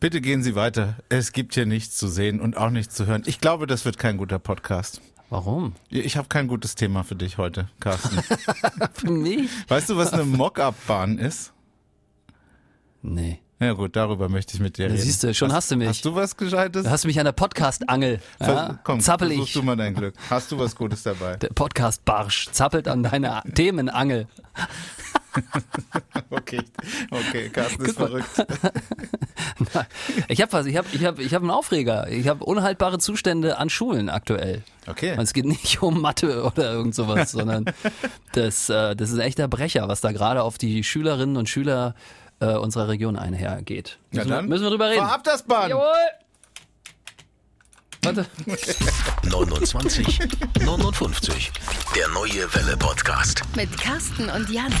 [0.00, 0.96] Bitte gehen Sie weiter.
[1.10, 3.22] Es gibt hier nichts zu sehen und auch nichts zu hören.
[3.26, 5.02] Ich glaube, das wird kein guter Podcast.
[5.28, 5.74] Warum?
[5.90, 8.18] Ich habe kein gutes Thema für dich heute, Carsten.
[8.94, 9.48] Für mich?
[9.68, 11.52] weißt du, was eine Mock-up-Bahn ist?
[13.02, 13.40] Nee.
[13.60, 15.04] Ja gut, darüber möchte ich mit dir Da reden.
[15.04, 15.86] siehst du, schon hast du mich.
[15.86, 16.84] Hast du was Gescheites?
[16.84, 18.18] Da hast du mich an der Podcast-Angel.
[18.40, 18.80] Ja?
[18.82, 19.52] Komm, Zappel ich.
[19.52, 20.14] du mal dein Glück.
[20.30, 21.36] Hast du was Gutes dabei?
[21.36, 24.26] Der Podcast-Barsch zappelt an deiner Themenangel.
[26.30, 26.60] Okay,
[27.10, 28.28] okay, Carsten ist verrückt.
[30.28, 32.08] Ich habe was, ich habe ich hab, ich hab einen Aufreger.
[32.08, 34.62] Ich habe unhaltbare Zustände an Schulen aktuell.
[34.86, 35.12] Okay.
[35.12, 37.66] Und es geht nicht um Mathe oder irgend sowas, sondern
[38.32, 41.94] das, äh, das ist ein echter Brecher, was da gerade auf die Schülerinnen und Schüler
[42.40, 43.98] äh, unserer Region einhergeht.
[44.12, 45.02] Müssen, wir- dann, müssen wir drüber reden.
[45.04, 45.70] Ab das Bahn!
[45.70, 45.84] Jawohl!
[48.02, 48.26] Warte.
[49.24, 50.20] 29
[50.64, 51.52] 59.
[51.94, 53.42] Der neue Welle Podcast.
[53.56, 54.72] Mit Carsten und Jan.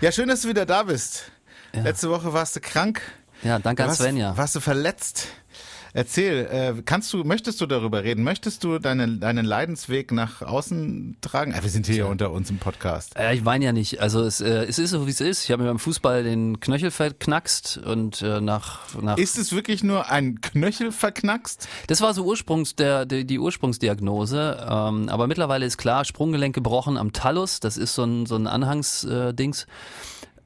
[0.00, 1.30] Ja, schön, dass du wieder da bist.
[1.74, 3.02] Letzte Woche warst du krank.
[3.42, 4.34] Ja, danke an Svenja.
[4.36, 5.28] Warst du verletzt?
[5.92, 8.22] Erzähl, äh, kannst du, möchtest du darüber reden?
[8.22, 11.52] Möchtest du deinen, deinen Leidensweg nach außen tragen?
[11.52, 13.14] Äh, wir sind hier ja unter uns im Podcast.
[13.16, 14.00] Ja, ich weine ja nicht.
[14.00, 15.44] Also es, äh, es ist so, wie es ist.
[15.44, 19.82] Ich habe mir beim Fußball den Knöchel verknackst und äh, nach, nach Ist es wirklich
[19.82, 21.68] nur ein Knöchel verknackst?
[21.88, 24.66] Das war so Ursprungs der, die, die Ursprungsdiagnose.
[24.70, 27.60] Ähm, aber mittlerweile ist klar, Sprunggelenk gebrochen am Talus.
[27.60, 29.66] Das ist so ein, so ein Anhangsdings.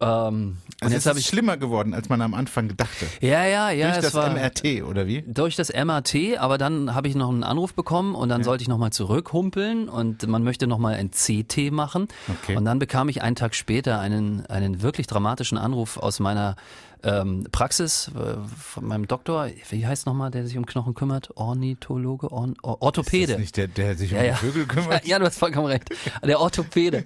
[0.00, 1.30] Ähm, und Also jetzt es habe ist ich.
[1.30, 3.06] schlimmer geworden, als man am Anfang gedachte.
[3.20, 3.90] Ja, ja, ja.
[3.92, 5.22] Durch das war, MRT, oder wie?
[5.22, 8.68] Durch das MRT, aber dann habe ich noch einen Anruf bekommen und dann sollte ich
[8.68, 12.08] nochmal zurückhumpeln und man möchte nochmal ein CT machen.
[12.42, 12.56] Okay.
[12.56, 16.56] Und dann bekam ich einen Tag später einen, einen wirklich dramatischen Anruf aus meiner
[17.04, 19.48] ähm, Praxis äh, von meinem Doktor.
[19.70, 21.30] Wie heißt nochmal, der sich um Knochen kümmert?
[21.36, 22.32] Ornithologe?
[22.32, 23.32] Orn Or Ist Orthopäde.
[23.32, 24.34] das nicht der, der sich um Ja, ja.
[24.34, 25.04] Vögel kümmert?
[25.06, 25.88] Ja, du hast vollkommen recht.
[26.24, 27.04] Der Orthopäde.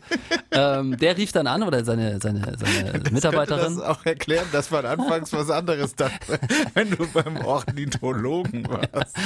[0.53, 3.77] ähm, der rief dann an oder seine, seine, seine Könnte Mitarbeiterin.
[3.77, 6.39] das auch erklären, dass man anfangs was anderes dachte,
[6.75, 9.17] wenn du beim Ornithologen warst.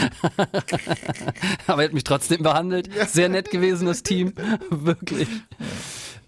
[1.67, 2.89] Aber er hat mich trotzdem behandelt.
[3.09, 4.33] Sehr nett gewesen, das Team.
[4.71, 5.29] Wirklich.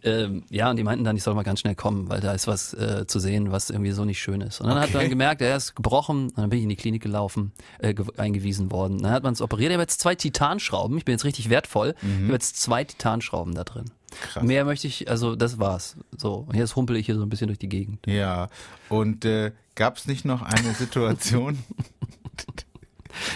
[0.04, 2.46] Ähm, ja, und die meinten dann, ich soll mal ganz schnell kommen, weil da ist
[2.46, 4.60] was äh, zu sehen, was irgendwie so nicht schön ist.
[4.60, 4.98] Und dann hat Okay.
[4.98, 6.26] man gemerkt, er ist gebrochen.
[6.28, 9.02] Und dann bin ich in die Klinik gelaufen, äh, ge eingewiesen worden.
[9.02, 9.70] Dann hat man es operiert.
[9.70, 10.98] Ich habe jetzt zwei Titanschrauben.
[10.98, 11.94] Ich bin jetzt richtig wertvoll.
[12.02, 13.86] Ich habe jetzt zwei Titanschrauben da drin.
[14.20, 14.44] Krass.
[14.44, 15.96] Mehr möchte ich, also das war's.
[16.16, 18.06] So, und jetzt humpel ich hier so ein bisschen durch die Gegend.
[18.06, 18.48] Ja,
[18.90, 21.58] und äh, gab es nicht noch eine Situation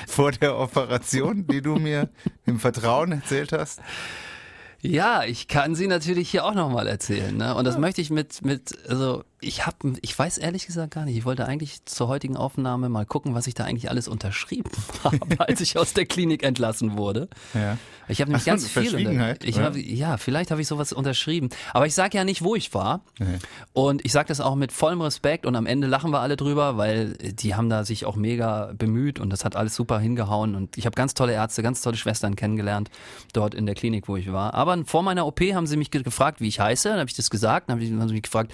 [0.07, 2.09] vor der Operation, die du mir
[2.47, 3.81] im Vertrauen erzählt hast?
[4.81, 7.37] Ja, ich kann sie natürlich hier auch nochmal erzählen.
[7.37, 7.55] Ne?
[7.55, 11.17] Und das möchte ich mit, mit, also ich habe, ich weiß ehrlich gesagt gar nicht.
[11.17, 14.71] Ich wollte eigentlich zur heutigen Aufnahme mal gucken, was ich da eigentlich alles unterschrieben
[15.05, 17.29] habe, als ich aus der Klinik entlassen wurde.
[17.55, 17.79] Ja.
[18.09, 18.91] Ich habe nämlich so, ganz viel.
[19.45, 21.51] Ich hab, ja, vielleicht habe ich sowas unterschrieben.
[21.75, 23.03] Aber ich sage ja nicht, wo ich war.
[23.75, 25.45] Und ich sage das auch mit vollem Respekt.
[25.47, 29.19] Und am Ende lachen wir alle drüber, weil die haben da sich auch mega bemüht
[29.21, 30.55] und das hat alles super hingehauen.
[30.55, 32.91] Und ich habe ganz tolle Ärzte, ganz tolle Schwestern kennengelernt
[33.35, 34.55] dort in der Klinik, wo ich war.
[34.55, 36.89] Aber vor meiner OP haben sie mich ge- gefragt, wie ich heiße.
[36.89, 37.69] Dann habe ich das gesagt.
[37.69, 38.53] Dann haben sie- haben sie mich gefragt,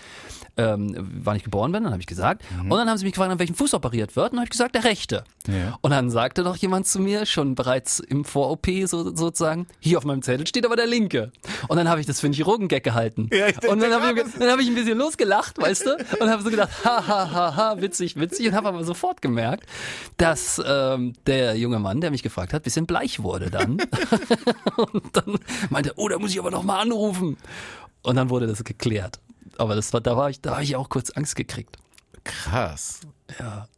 [0.74, 1.84] ähm, wann ich geboren bin.
[1.84, 2.42] Dann habe ich gesagt.
[2.58, 4.26] Und dann haben sie mich gefragt, an welchem Fuß operiert wird.
[4.26, 5.24] Und dann habe ich gesagt, der rechte.
[5.46, 5.78] Ja.
[5.80, 10.04] Und dann sagte noch jemand zu mir, schon bereits im Vor-OP so, sozusagen, hier auf
[10.04, 11.32] meinem Zettel steht aber der linke.
[11.68, 13.28] Und dann habe ich das für einen Chirurgengag gehalten.
[13.32, 15.96] Ja, ich und dann habe ich, dann hab ich ein bisschen losgelacht, weißt du?
[16.20, 18.48] Und habe so gedacht, ha, ha, ha, ha, witzig, witzig.
[18.48, 19.66] Und habe aber sofort gemerkt,
[20.16, 23.78] dass ähm, der junge Mann, der mich gefragt hat, ein bisschen bleich wurde dann.
[24.76, 25.38] und dann
[25.70, 27.36] meinte, oh, da muss ich aber noch mal anrufen.
[28.02, 29.18] Und dann wurde das geklärt.
[29.58, 31.76] Aber das war, da war ich, da habe ich auch kurz Angst gekriegt.
[32.24, 33.00] Krass.
[33.38, 33.68] Ja.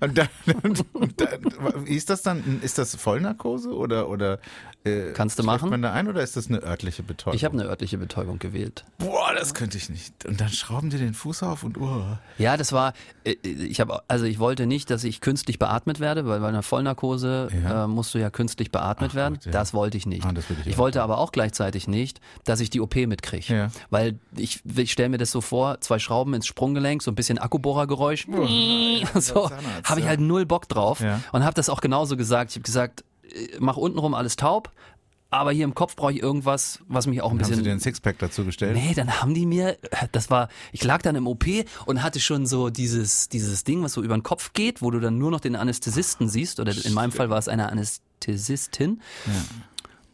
[0.00, 0.28] Und dann,
[0.62, 2.60] und, dann, wie ist das dann?
[2.62, 4.38] Ist das Vollnarkose oder oder
[4.84, 5.70] äh, Kannst du machen?
[5.70, 7.36] man da ein oder ist das eine örtliche Betäubung?
[7.36, 8.84] Ich habe eine örtliche Betäubung gewählt.
[8.98, 10.24] Boah, das könnte ich nicht.
[10.26, 12.04] Und dann schrauben die den Fuß auf und oh.
[12.38, 16.26] Ja, das war, äh, ich habe, also ich wollte nicht, dass ich künstlich beatmet werde,
[16.26, 17.84] weil bei einer Vollnarkose Ja.
[17.84, 19.34] äh, musst du ja künstlich beatmet Ach werden.
[19.34, 19.52] Gott, ja.
[19.52, 20.24] Das wollte ich nicht.
[20.24, 23.54] Ah, ich ich wollte aber auch gleichzeitig nicht, dass ich die OP mitkriege.
[23.54, 23.68] Ja.
[23.90, 27.38] Weil ich, ich stelle mir das so vor, zwei Schrauben ins Sprunggelenk, so ein bisschen
[27.38, 28.26] Akkubohrergeräusch.
[29.14, 29.50] So,
[29.84, 30.10] habe ich ja.
[30.10, 31.20] halt null Bock drauf Ja.
[31.32, 32.50] und habe das auch genauso gesagt.
[32.50, 34.70] Ich habe gesagt, äh, mach untenrum alles taub,
[35.30, 37.72] aber hier im Kopf brauche ich irgendwas, was mich auch ein Haben sie bisschen dir
[37.72, 38.74] ein Sixpack dazu gestellt?
[38.74, 39.78] Nee, dann haben die mir,
[40.12, 41.44] das war, ich lag dann im OP
[41.86, 45.00] und hatte schon so dieses, dieses Ding, was so über den Kopf geht, wo du
[45.00, 49.00] dann nur noch den Anästhesisten siehst, oder in meinem Fall war es eine Anästhesistin.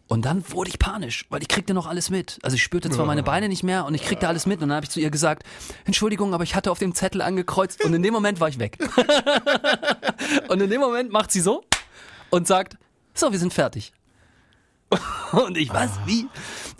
[0.08, 2.38] Und dann wurde ich panisch, weil ich kriegte noch alles mit.
[2.42, 4.76] Also ich spürte zwar meine Beine nicht mehr und ich kriegte alles mit und dann
[4.76, 5.42] habe ich zu ihr gesagt,
[5.84, 8.78] Entschuldigung, aber ich hatte auf dem Zettel angekreuzt und in dem Moment war ich weg.
[10.48, 11.62] und in dem Moment macht sie so
[12.30, 12.78] und sagt,
[13.12, 13.92] so, wir sind fertig.
[15.32, 16.26] Und ich, was, wie?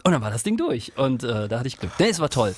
[0.04, 0.96] Und dann war das Ding durch.
[0.96, 1.92] Und äh, da hatte ich Glück.
[1.98, 2.54] Nee, es war toll.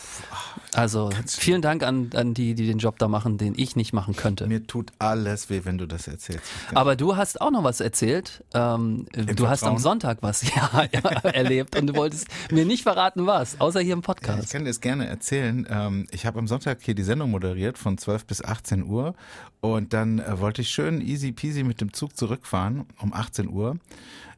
[0.74, 4.14] Also vielen Dank an, an die, die den Job da machen, den ich nicht machen
[4.14, 4.46] könnte.
[4.46, 6.44] Mir tut alles weh, wenn du das erzählst.
[6.74, 8.44] Aber du hast auch noch was erzählt.
[8.54, 9.78] Ähm, du hast am Vertrauen?
[9.78, 11.00] Sonntag was ja, ja,
[11.30, 14.52] erlebt und du wolltest mir nicht verraten, was, außer hier im Ich Podcast.
[14.52, 15.66] kann dir das gerne erzählen.
[15.68, 19.14] Ähm, ich habe am Sonntag hier die Sendung moderiert von 12 bis 18 Uhr
[19.60, 23.76] und dann äh, wollte ich schön easy peasy mit dem Zug zurückfahren um 18 Uhr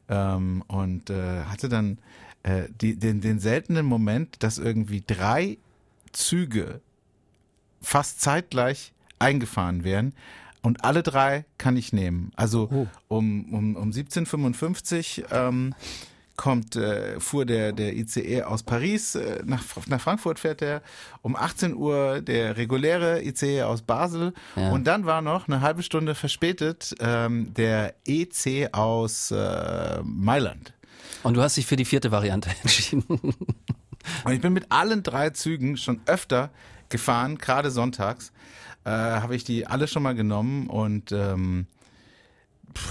[0.09, 1.97] ähm, und äh, hatte dann
[2.43, 5.57] äh, die, den, den seltenen Moment, dass irgendwie drei
[6.11, 6.81] Züge
[7.81, 10.13] fast zeitgleich eingefahren werden.
[10.61, 12.31] Und alle drei kann ich nehmen.
[12.35, 12.87] Also Oh.
[13.09, 15.75] um, um, um 1755 ähm,
[16.35, 20.81] kommt, äh, fuhr der, der ICE aus Paris äh, nach, nach Frankfurt fährt er.
[21.21, 24.33] Um 18 Uhr der reguläre ICE aus Basel.
[24.55, 24.71] Ja.
[24.71, 30.73] Und dann war noch eine halbe Stunde verspätet ähm, der EC aus äh, Mailand.
[31.21, 33.03] Und du hast dich für die vierte Variante entschieden.
[33.09, 36.49] Und ich bin mit allen drei Zügen schon öfter
[36.89, 38.31] gefahren, gerade sonntags.
[38.85, 41.67] Äh, habe ich die alle schon mal genommen und ähm,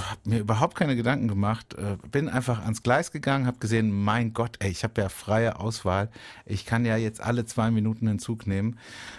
[0.08, 1.74] habe mir überhaupt keine Gedanken gemacht.
[1.74, 5.58] Äh, bin einfach ans Gleis gegangen, habe gesehen, mein Gott, ey, ich habe ja freie
[5.58, 6.10] Auswahl.
[6.46, 8.78] Ich kann ja jetzt alle zwei Minuten den Zug nehmen.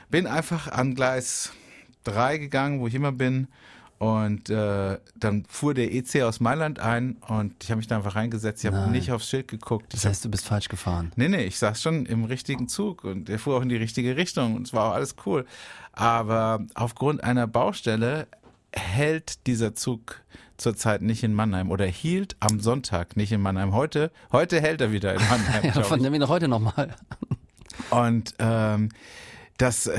[0.09, 1.51] Bin einfach an Gleis
[2.03, 3.47] 3 gegangen, wo ich immer bin.
[3.99, 8.15] Und äh, dann fuhr der EC aus Mailand ein und ich habe mich da einfach
[8.15, 8.61] reingesetzt.
[8.61, 9.93] Ich habe nicht aufs Schild geguckt.
[9.93, 11.13] Das heißt, du bist falsch gefahren.
[11.15, 14.17] Nee, nee, ich saß schon im richtigen Zug und der fuhr auch in die richtige
[14.17, 15.45] Richtung und es war auch alles cool.
[15.93, 18.27] Aber aufgrund einer Baustelle
[18.73, 20.21] hält dieser Zug
[20.57, 23.73] zurzeit nicht in Mannheim oder hielt am Sonntag nicht in Mannheim.
[23.73, 25.71] Heute, heute hält er wieder in Mannheim.
[25.75, 26.95] Ja, von dem noch heute nochmal.
[27.89, 28.89] Und ähm,
[29.57, 29.89] das,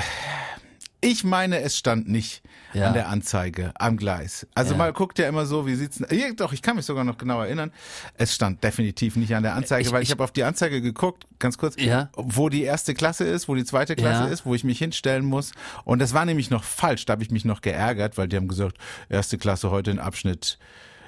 [1.05, 2.43] ich meine, es stand nicht
[2.73, 2.89] Ja.
[2.89, 4.47] an der Anzeige am Gleis.
[4.55, 4.79] Also Ja.
[4.79, 7.41] man guckt ja immer so, wie sieht's denn, doch, ich kann mich sogar noch genau
[7.43, 7.71] erinnern.
[8.17, 10.81] Es stand definitiv nicht an der Anzeige, Ich- weil ich, ich- habe auf die Anzeige
[10.81, 12.09] geguckt, ganz kurz, Ja.
[12.17, 15.53] wo die erste Klasse ist, wo die zweite Klasse ist, wo ich mich hinstellen muss.
[15.85, 18.49] Und das war nämlich noch falsch, da habe ich mich noch geärgert, weil die haben
[18.49, 18.79] gesagt,
[19.09, 20.59] erste Klasse heute in Abschnitt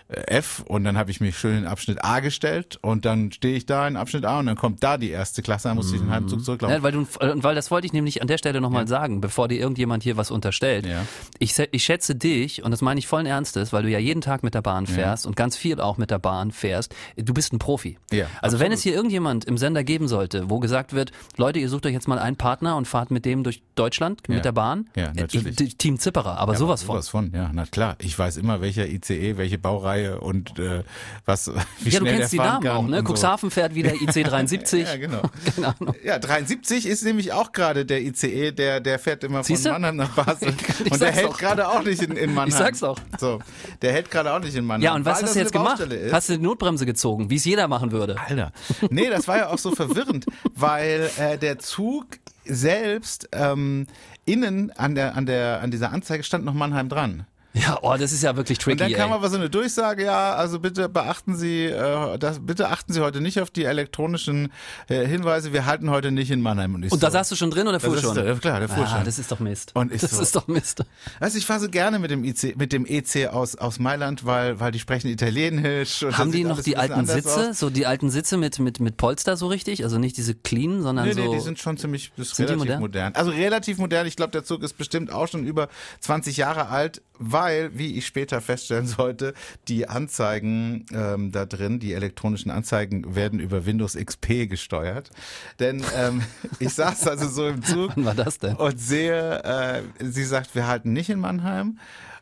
[0.09, 3.67] F und dann habe ich mich schön in Abschnitt A gestellt und dann stehe ich
[3.67, 6.11] da in Abschnitt A und dann kommt da die erste Klasse, dann musste ich den
[6.11, 6.77] halben Zug zurücklaufen.
[6.77, 9.49] Ja, weil, du, und weil das wollte ich nämlich an der Stelle nochmal sagen, bevor
[9.49, 10.87] dir irgendjemand hier was unterstellt.
[10.87, 11.05] Ja.
[11.41, 14.45] Ich, ich schätze dich, und das meine ich vollen Ernstes, weil du ja jeden Tag
[14.45, 16.95] mit der Bahn fährst und ganz viel auch mit der Bahn fährst.
[17.17, 17.99] Du bist ein Profi.
[18.13, 21.69] Ja, also wenn es hier irgendjemand im Sender geben sollte, wo gesagt wird, Leute, ihr
[21.69, 24.35] sucht euch jetzt mal einen Partner und fahrt mit dem durch Deutschland Ja.
[24.37, 24.89] mit der Bahn.
[24.95, 25.61] Ja, natürlich.
[25.61, 26.95] Ich, Team Zipperer, aber sowas von.
[26.95, 27.97] Sowas von, ja, na klar.
[28.01, 30.83] Ich weiß immer, welcher ICE, welche Baureihe und äh,
[31.25, 31.51] was,
[31.81, 32.99] wie Ja, du kennst die Namen auch, ne?
[32.99, 33.13] und so.
[33.15, 34.87] Cuxhaven fährt wieder IC 73.
[34.87, 35.23] Ja, genau.
[36.05, 39.71] Ja, 73 ist nämlich auch gerade der ICE, der, der fährt immer Siehste?
[39.71, 40.55] von Mannheim nach Basel.
[40.91, 42.49] Und der hält gerade auch nicht in, in Mannheim.
[42.49, 42.99] Ich sag's doch.
[43.19, 43.41] So,
[43.83, 44.83] der hält gerade auch nicht in Mannheim.
[44.83, 45.81] Ja, und was weil hast du jetzt gemacht?
[45.81, 46.13] Ist.
[46.13, 48.17] Hast du die Notbremse gezogen, wie es jeder machen würde?
[48.19, 48.53] Alter.
[48.91, 52.07] Nee, das war ja auch so verwirrend, weil äh, der Zug
[52.45, 53.87] selbst ähm,
[54.25, 57.27] innen an der, an der, an dieser Anzeige stand noch Mannheim dran.
[57.59, 58.73] Ja, oh, das ist ja wirklich tricky.
[58.73, 59.17] Und dann kam ey.
[59.17, 63.23] aber so eine Durchsage, ja, also bitte beachten Sie, äh, das, bitte achten Sie heute
[63.23, 64.53] nicht auf die elektronischen
[64.89, 66.75] äh, Hinweise, wir halten heute nicht in Mannheim.
[66.75, 68.15] Und, ich Und da so, saß du schon drin oder fuhr Das ist schon?
[68.25, 69.05] der- klar, der fuhr ah, schon.
[69.05, 69.71] das ist doch Mist.
[69.75, 70.85] Und ich das so- ist doch Mist.
[71.19, 74.61] Also ich fahre so gerne mit dem IC, mit dem EC aus, aus Mailand, weil,
[74.61, 76.03] weil die sprechen Italienisch.
[76.03, 77.59] Und Haben die noch die alten Sitze, aus.
[77.59, 79.83] so die alten Sitze mit, mit, mit Polster so richtig?
[79.83, 81.21] Also nicht diese clean, sondern Nee, so.
[81.23, 82.81] nee, die sind schon ziemlich, das ist relativ modern?
[82.81, 83.15] modern?
[83.15, 84.07] Also relativ modern.
[84.07, 85.69] Ich glaube, der Zug ist bestimmt auch schon über
[86.01, 87.01] 20 Jahre alt,
[87.47, 89.33] weil, wie ich später feststellen sollte,
[89.69, 95.11] die Anzeigen ähm, da drin, die elektronischen Anzeigen werden über Windows XP gesteuert.
[95.61, 96.23] Denn ähm,
[96.59, 98.57] ich saß also so im Zug Wann war das denn?
[98.57, 101.79] und sehe, äh, sie sagt, wir halten nicht in Mannheim.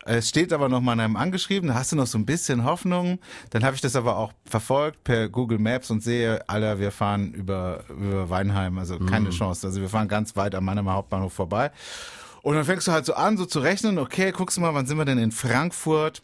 [0.06, 3.18] Es steht aber noch Mannheim angeschrieben, da hast du noch so ein bisschen Hoffnung.
[3.48, 7.32] Dann habe ich das aber auch verfolgt per Google Maps und sehe, Alter, wir fahren
[7.32, 9.66] über, über Weinheim, also keine Chance.
[9.66, 11.70] Also wir fahren ganz weit am Mannheimer Hauptbahnhof vorbei.
[12.44, 14.84] Und dann fängst du halt so an, so zu rechnen, okay, guckst du mal, wann
[14.86, 16.22] sind wir denn in Frankfurt?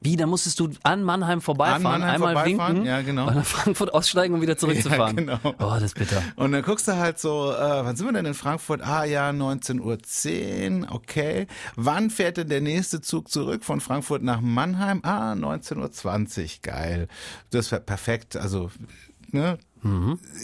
[0.00, 3.28] Wie, da musstest du an Mannheim vorbeifahren, An Mannheim einmal vorbeifahren, winken, ja, genau.
[3.30, 5.16] nach Frankfurt aussteigen und wieder zurückzufahren.
[5.26, 5.54] Ja, genau.
[5.58, 6.22] Oh, das ist bitter.
[6.36, 8.80] Und dann guckst du halt so, äh, wann sind wir denn in Frankfurt?
[8.86, 11.46] Ah ja, 19.10 Uhr, okay.
[11.74, 15.00] Wann fährt denn der nächste Zug zurück von Frankfurt nach Mannheim?
[15.02, 17.08] Ah, 19.20 Uhr, geil.
[17.50, 18.70] Das wäre perfekt, also,
[19.32, 19.58] ne?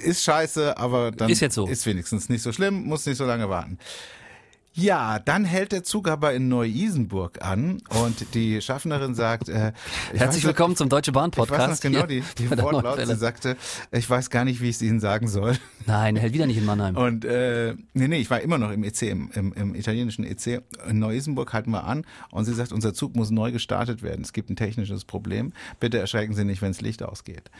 [0.04, 1.32] Ist scheiße, aber dann Mhm.
[1.32, 1.66] Ist jetzt so.
[1.66, 3.78] ist wenigstens nicht so schlimm, muss nicht so lange warten.
[4.74, 9.72] Ja, dann hält der Zug aber in Neu-Isenburg an und die Schaffnerin sagt, äh,
[10.14, 11.82] ich Herzlich weiß- willkommen zum Deutsche Bahn ich weiß noch Podcast.
[11.82, 12.98] genau die, die Wortlaut.
[13.06, 13.58] Sie sagte,
[13.90, 15.58] ich weiß gar nicht, wie ich es Ihnen sagen soll.
[15.86, 16.96] Nein, er hält wieder nicht in Mannheim.
[16.96, 20.62] Und äh, nee, nee, ich war immer noch im EC, im, im, im italienischen EC.
[20.88, 24.22] In Neu-Isenburg halten wir an und sie sagt, unser Zug muss neu gestartet werden.
[24.22, 25.52] Es gibt ein technisches Problem.
[25.80, 27.50] Bitte erschrecken Sie nicht, wenn das Licht ausgeht.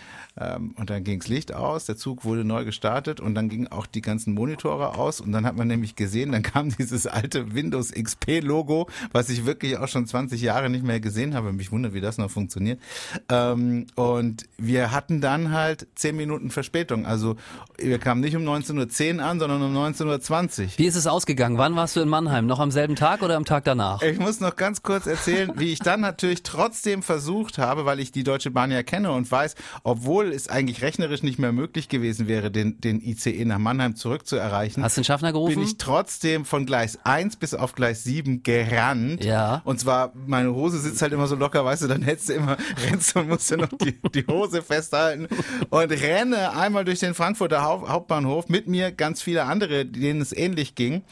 [0.41, 3.69] Ähm, und dann ging das Licht aus, der Zug wurde neu gestartet und dann gingen
[3.69, 7.55] auch die ganzen Monitore aus und dann hat man nämlich gesehen, dann kam dieses alte
[7.55, 11.53] Windows XP-Logo, was ich wirklich auch schon 20 Jahre nicht mehr gesehen habe.
[11.53, 12.81] Mich wundert, wie das noch funktioniert.
[13.29, 17.07] Ähm, und wir hatten dann halt 10 Minuten Verspätung.
[17.07, 17.37] Also
[17.79, 20.69] wir kamen nicht um 19.10 Uhr an, sondern um 19.20 Uhr.
[20.77, 21.59] Wie ist es ausgegangen?
[21.59, 22.47] Wann warst du in Mannheim?
[22.47, 24.03] Noch am selben Tag oder am Tag danach?
[24.03, 28.13] Ich muss noch ganz kurz erzählen, wie ich dann natürlich trotzdem versucht habe, weil ich
[28.13, 32.29] die Deutsche Bahn ja kenne und weiß, obwohl es eigentlich rechnerisch nicht mehr möglich gewesen
[32.29, 34.83] wäre, den, den ICE nach Mannheim zurückzuerreichen.
[34.83, 35.55] Hast du den Schaffner gerufen?
[35.55, 39.25] Bin ich trotzdem von Gleis 1 bis auf Gleis 7 gerannt.
[39.25, 39.63] Ja.
[39.65, 42.57] Und zwar, meine Hose sitzt halt immer so locker, weißt du, dann hättest du immer,
[42.89, 45.29] rennst und musst du noch die, die Hose festhalten
[45.71, 50.33] und renne einmal durch den Frankfurter Haupt Hauptbahnhof mit mir ganz viele andere, denen es
[50.33, 51.03] ähnlich ging.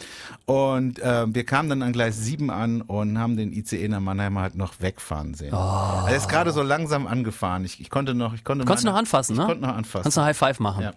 [0.47, 4.39] Und äh, wir kamen dann an Gleis 7 an und haben den ICE nach Mannheim
[4.39, 5.53] halt noch wegfahren sehen.
[5.53, 6.07] Oh.
[6.09, 7.65] Er ist gerade so langsam angefahren.
[7.65, 9.47] Ich, ich konnte noch, ich konnte Konntest meine, noch anfassen, ich ne?
[9.47, 10.03] konnte noch anfassen.
[10.03, 10.83] Kannst du High Five machen.
[10.83, 10.93] Ja.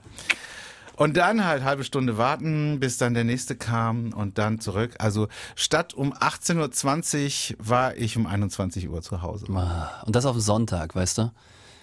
[0.95, 4.95] Und dann halt halbe Stunde warten, bis dann der nächste kam und dann zurück.
[5.00, 9.45] Also statt um 18.20 Uhr war ich um 21 Uhr zu Hause.
[9.53, 11.31] Ah, Und das auf Sonntag, weißt du?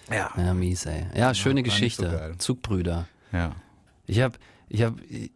[0.09, 0.31] Ja.
[0.37, 1.05] Ja, mies, ey.
[1.15, 2.29] Ja, schöne nicht Geschichte.
[2.31, 2.37] so.
[2.37, 3.07] Zugbrüder.
[3.31, 3.51] Ja.
[4.07, 4.37] Ich hab,
[4.67, 5.29] ich hab, äh,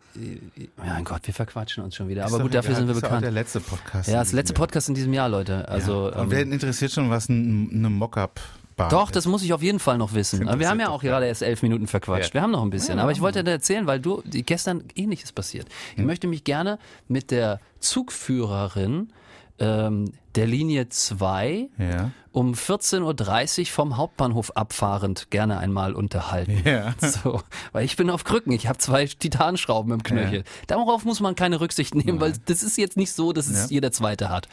[0.78, 2.26] mein Gott, wir verquatschen uns schon wieder.
[2.26, 3.24] Ist Aber gut, dafür egal, sind wir ist ja auch bekannt.
[3.26, 4.10] der letzte Podcast.
[4.10, 4.54] Ja, das letzte.
[4.54, 5.68] Podcast in diesem Jahr, Leute.
[5.70, 6.16] Also, ja.
[6.18, 8.40] Und ähm, wer interessiert schon, was ein, eine Mockup
[8.76, 9.16] Bahn Doch, ist?
[9.16, 10.48] das muss ich auf jeden Fall noch wissen.
[10.48, 12.30] Aber wir haben ja auch gerade erst elf Minuten verquatscht.
[12.30, 12.34] Ja.
[12.36, 12.98] Wir haben noch ein bisschen.
[12.98, 15.68] Ja, Aber ich wollte dir erzählen, weil du gestern ähnliches passiert.
[15.96, 16.78] Ich möchte mich gerne
[17.08, 19.14] mit der Zugführerin
[19.60, 22.12] ähm, der Linie 2 Ja.
[22.32, 26.62] um 14.30 Uhr vom Hauptbahnhof abfahrend gerne einmal unterhalten.
[26.66, 26.94] Ja.
[27.02, 30.44] So, weil ich bin auf Krücken, ich habe zwei Titanschrauben im Knöchel.
[30.68, 33.76] Darauf muss man keine Rücksicht nehmen, weil das ist jetzt nicht so, dass es Ja.
[33.76, 34.50] jeder Zweite hat.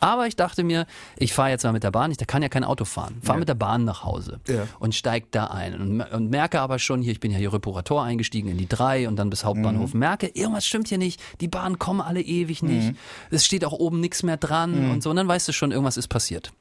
[0.00, 0.86] Aber ich dachte mir,
[1.16, 3.16] ich fahre jetzt mal mit der Bahn, ich da kann ja kein Auto fahren.
[3.22, 3.40] Fahr Ja.
[3.40, 4.68] mit der Bahn nach Hause Ja.
[4.78, 8.04] und steig da ein und, und merke aber schon hier, ich bin ja hier Reparator
[8.04, 9.92] eingestiegen in die 3 und dann bis Hauptbahnhof.
[9.94, 10.00] Mhm.
[10.00, 12.90] Merke, irgendwas stimmt hier nicht, die Bahnen kommen alle ewig nicht.
[12.92, 12.96] Mhm.
[13.30, 15.10] Es steht auch oben nichts mehr dran und so.
[15.10, 16.52] Und dann weißt du schon, irgendwas ist passiert.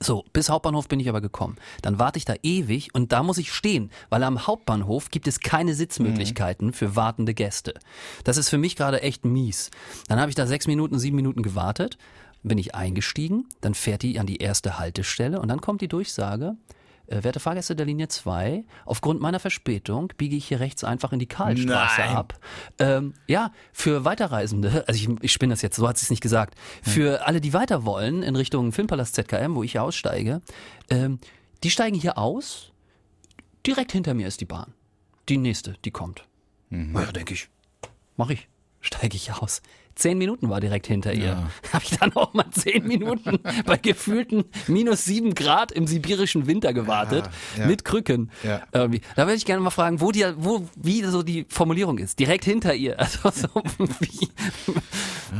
[0.00, 1.56] So, bis Hauptbahnhof bin ich aber gekommen.
[1.82, 5.40] Dann warte ich da ewig und da muss ich stehen, weil am Hauptbahnhof gibt es
[5.40, 7.74] keine Sitzmöglichkeiten für wartende Gäste.
[8.24, 9.70] Das ist für mich gerade echt mies.
[10.06, 11.98] Dann habe ich da sechs Minuten, sieben Minuten gewartet,
[12.42, 16.56] bin ich eingestiegen, dann fährt die an die erste Haltestelle und dann kommt die Durchsage,
[17.08, 21.18] äh, werte Fahrgäste der Linie 2, aufgrund meiner Verspätung biege ich hier rechts einfach in
[21.18, 22.16] die Karlstraße Nein.
[22.16, 22.38] ab.
[22.78, 26.22] Ähm, ja, für Weiterreisende, also ich, ich spinne das jetzt, so hat sie es nicht
[26.22, 30.42] gesagt, für alle, die weiter wollen in Richtung Filmpalast ZKM, wo ich hier aussteige,
[30.90, 31.18] ähm,
[31.64, 32.72] die steigen hier aus,
[33.66, 34.74] direkt hinter mir ist die Bahn.
[35.28, 36.24] Die nächste, die kommt.
[36.70, 37.48] Na Ja, denke ich,
[38.16, 38.48] mach ich,
[38.80, 39.62] steige ich aus.
[39.98, 41.24] Zehn Minuten war direkt hinter ihr.
[41.24, 41.50] Ja.
[41.72, 46.72] Habe ich dann auch mal zehn Minuten bei gefühlten minus sieben Grad im sibirischen Winter
[46.72, 47.66] gewartet, Ja, ja.
[47.66, 48.30] mit Krücken.
[48.44, 48.62] Ja.
[48.72, 49.00] Irgendwie.
[49.16, 52.20] Da würde ich gerne mal fragen, wo die, wo, wie so die Formulierung ist.
[52.20, 52.96] Direkt hinter ihr.
[53.08, 53.62] Also so
[54.00, 54.28] wie.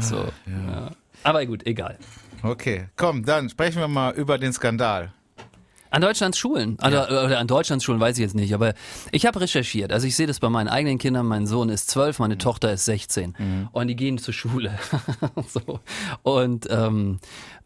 [0.00, 0.24] So.
[0.46, 0.90] Ja.
[1.22, 1.96] Aber gut, egal.
[2.42, 5.12] Okay, komm, dann sprechen wir mal über den Skandal.
[5.90, 8.74] An Deutschlands Schulen, also, oder an Deutschlands Schulen weiß ich jetzt nicht, aber
[9.12, 9.92] ich habe recherchiert.
[9.92, 11.26] Also ich sehe das bei meinen eigenen Kindern.
[11.26, 14.78] Mein Sohn ist zwölf, meine Tochter ist 16 und die gehen zur Schule.
[15.48, 15.80] so.
[16.22, 17.20] Und ähm,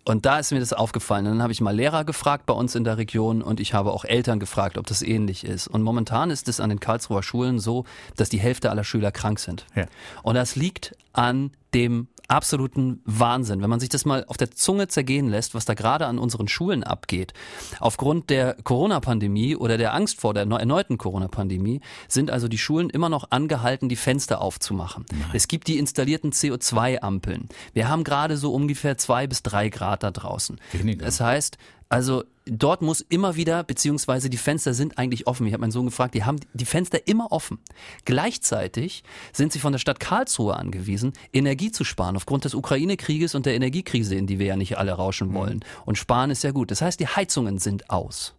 [0.05, 1.27] und da ist mir das aufgefallen.
[1.27, 3.93] Und dann habe ich mal Lehrer gefragt bei uns in der Region und ich habe
[3.93, 5.69] auch Eltern gefragt, ob das ähnlich ist.
[5.69, 7.85] Und momentan ist es an den Karlsruher Schulen so,
[8.17, 9.65] dass die Hälfte aller Schüler krank sind.
[9.77, 9.87] Ja.
[10.23, 13.63] Und das liegt an dem absoluten Wahnsinn.
[13.63, 16.49] Wenn man sich das mal auf der Zunge zergehen lässt, was da gerade an unseren
[16.49, 17.33] Schulen abgeht.
[17.81, 22.89] Aufgrund der Corona-Pandemie oder der Angst vor der neu- erneuten Corona-Pandemie sind also die Schulen
[22.91, 25.05] immer noch angehalten, die Fenster aufzumachen.
[25.33, 27.49] Es gibt die installierten CO2-Ampeln.
[27.73, 30.61] Wir haben gerade so ungefähr zwei bis drei Grad da draußen.
[30.73, 31.05] Weniger.
[31.05, 31.59] Das heißt,
[31.93, 35.47] also dort muss immer wieder, beziehungsweise die Fenster sind eigentlich offen.
[35.47, 37.59] Ich habe meinen Sohn gefragt, die haben die Fenster immer offen.
[38.07, 43.45] Gleichzeitig sind sie von der Stadt Karlsruhe angewiesen, Energie zu sparen aufgrund des Ukraine-Krieges und
[43.45, 45.61] der Energiekrise, in die wir ja nicht alle rauschen wollen.
[45.85, 46.71] Und sparen ist ja gut.
[46.71, 48.35] Das heißt, die Heizungen sind aus.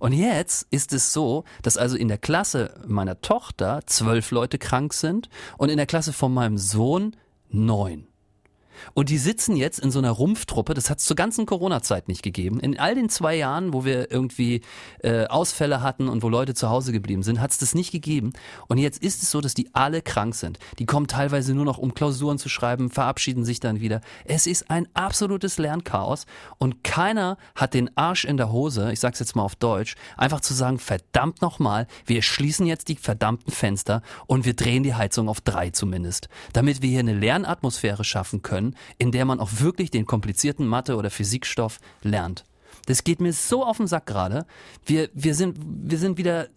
[0.00, 4.92] Und jetzt ist es so, dass also in der Klasse meiner Tochter zwölf Leute krank
[4.92, 7.14] sind und in der Klasse von meinem Sohn
[7.48, 8.08] neun.
[8.94, 12.22] Und die sitzen jetzt in so einer Rumpftruppe, das hat es zur ganzen Corona-Zeit nicht
[12.22, 12.60] gegeben.
[12.60, 14.62] In all den zwei Jahren, wo wir irgendwie
[15.02, 18.32] äh, Ausfälle hatten und wo Leute zu Hause geblieben sind, hat es das nicht gegeben.
[18.68, 20.58] Und jetzt ist es so, dass die alle krank sind.
[20.78, 24.00] Die kommen teilweise nur noch, um Klausuren zu schreiben, verabschieden sich dann wieder.
[24.24, 26.26] Es ist ein absolutes Lernchaos
[26.58, 30.40] und keiner hat den Arsch in der Hose, ich sag's jetzt mal auf Deutsch, einfach
[30.40, 35.28] zu sagen, verdammt nochmal, wir schließen jetzt die verdammten Fenster und wir drehen die Heizung
[35.28, 38.67] auf drei zumindest, damit wir hier eine Lernatmosphäre schaffen können,
[38.98, 42.44] in der man auch wirklich den komplizierten Mathe- oder Physikstoff lernt.
[42.86, 44.46] Das geht mir so auf den Sack gerade.
[44.86, 46.48] Wir, wir, sind, wir sind wieder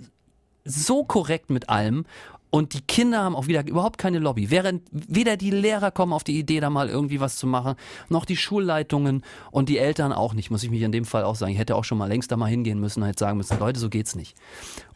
[0.64, 2.06] so korrekt mit allem
[2.52, 4.52] und die Kinder haben auch wieder überhaupt keine Lobby.
[4.52, 7.76] Während weder die Lehrer kommen auf die Idee, da mal irgendwie was zu machen,
[8.10, 11.36] noch die Schulleitungen und die Eltern auch nicht, muss ich mich in dem Fall auch
[11.36, 11.54] sagen.
[11.54, 13.80] Ich hätte auch schon mal längst da mal hingehen müssen und hätte sagen müssen, Leute,
[13.80, 14.36] so geht's nicht.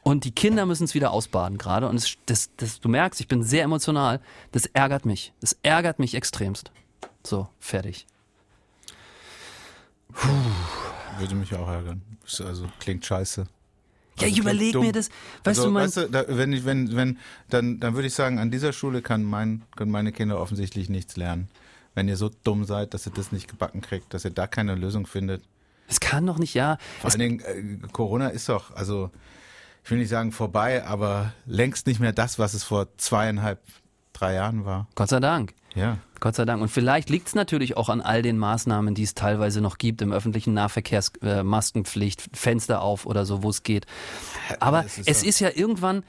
[0.03, 1.87] Und die Kinder müssen es wieder ausbaden gerade.
[1.87, 4.19] Und es, das, das, du merkst, ich bin sehr emotional.
[4.51, 5.31] Das ärgert mich.
[5.39, 6.71] Das ärgert mich extremst.
[7.25, 8.05] So, fertig.
[10.13, 10.29] Puh.
[11.17, 12.01] Würde mich auch ärgern.
[12.39, 13.45] Also klingt scheiße.
[14.19, 15.09] Ja, ich überlege mir das.
[15.43, 18.13] Weißt also, du, mein, weißt du, da, wenn ich, wenn, wenn, dann, dann würde ich
[18.13, 21.49] sagen, an dieser Schule kann mein, können meine Kinder offensichtlich nichts lernen.
[21.95, 24.75] Wenn ihr so dumm seid, dass ihr das nicht gebacken kriegt, dass ihr da keine
[24.75, 25.43] Lösung findet.
[25.87, 26.77] Es kann doch nicht, ja.
[27.01, 29.11] Vor allen Dingen, äh, Corona ist doch, also,
[29.83, 33.61] ich will nicht sagen vorbei, aber längst nicht mehr das, was es vor zweieinhalb,
[34.13, 34.87] drei Jahren war.
[34.95, 35.53] Gott sei Dank.
[35.75, 35.97] Ja.
[36.19, 36.61] Gott sei Dank.
[36.61, 40.01] Und vielleicht liegt es natürlich auch an all den Maßnahmen, die es teilweise noch gibt
[40.01, 43.85] im öffentlichen Nahverkehrs, äh, Maskenpflicht, Fenster auf oder so, wo es geht.
[44.59, 46.03] Aber ist es ist ja irgendwann,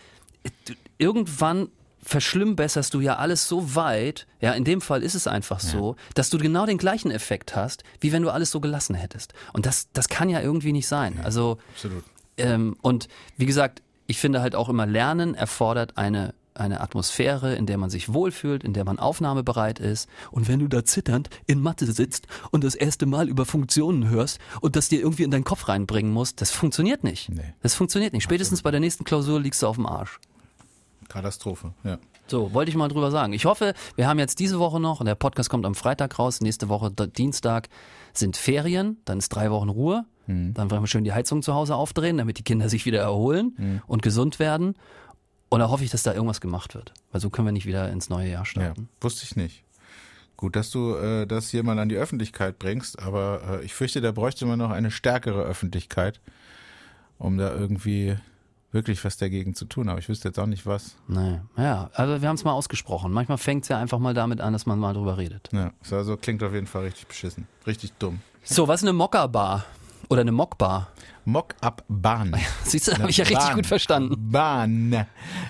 [0.98, 1.68] irgendwann
[2.02, 5.68] verschlimmbesserst du ja alles so weit, ja, in dem Fall ist es einfach ja.
[5.68, 9.34] so, dass du genau den gleichen Effekt hast, wie wenn du alles so gelassen hättest.
[9.52, 11.14] Und das, das kann ja irgendwie nicht sein.
[11.18, 12.04] Ja, also, absolut.
[12.38, 17.66] Ähm, und wie gesagt, ich finde halt auch immer, Lernen erfordert eine eine Atmosphäre, in
[17.66, 20.08] der man sich wohlfühlt, in der man aufnahmebereit ist.
[20.30, 24.38] Und wenn du da zitternd in Mathe sitzt und das erste Mal über Funktionen hörst
[24.60, 27.28] und das dir irgendwie in deinen Kopf reinbringen musst, das funktioniert nicht.
[27.30, 27.54] Nee.
[27.62, 28.24] Das funktioniert nicht.
[28.24, 30.20] Spätestens bei der nächsten Klausur liegst du auf dem Arsch.
[31.08, 31.98] Katastrophe, ja.
[32.28, 33.32] So, wollte ich mal drüber sagen.
[33.32, 36.40] Ich hoffe, wir haben jetzt diese Woche noch, und der Podcast kommt am Freitag raus,
[36.40, 37.68] nächste Woche Dienstag
[38.12, 40.04] sind Ferien, dann ist drei Wochen Ruhe.
[40.26, 40.54] Mhm.
[40.54, 43.54] Dann wollen wir schön die Heizung zu Hause aufdrehen, damit die Kinder sich wieder erholen
[43.56, 43.82] mhm.
[43.86, 44.74] und gesund werden.
[45.48, 46.92] Und da hoffe ich, dass da irgendwas gemacht wird.
[47.12, 48.82] Weil so können wir nicht wieder ins neue Jahr starten.
[48.82, 49.62] Ja, wusste ich nicht.
[50.36, 54.02] Gut, dass du äh, das hier mal an die Öffentlichkeit bringst, aber äh, ich fürchte,
[54.02, 56.20] da bräuchte man noch eine stärkere Öffentlichkeit,
[57.18, 58.16] um da irgendwie
[58.70, 59.88] wirklich was dagegen zu tun.
[59.88, 60.96] Aber ich wüsste jetzt auch nicht was.
[61.08, 63.12] Nee, ja, also wir haben es mal ausgesprochen.
[63.12, 65.48] Manchmal fängt es ja einfach mal damit an, dass man mal drüber redet.
[65.52, 67.46] Ja, also klingt auf jeden Fall richtig beschissen.
[67.66, 68.20] Richtig dumm.
[68.44, 69.64] So, was ist eine Mockerbar?
[70.08, 70.88] Oder eine Mockbar?
[71.24, 72.36] Mock-up-Bahn.
[72.64, 74.14] Siehst du, habe ich ja richtig gut verstanden.
[74.30, 75.06] Bahn,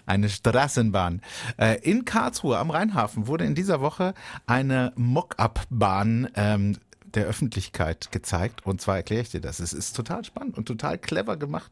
[0.07, 1.21] eine Straßenbahn.
[1.59, 4.15] Äh, in Karlsruhe am Rheinhafen wurde in dieser Woche
[4.47, 6.79] eine Mock-up-Bahn ähm,
[7.15, 8.67] der Öffentlichkeit gezeigt.
[8.67, 9.61] Und zwar erkläre ich dir das.
[9.61, 11.71] Es ist total spannend und total clever gemacht.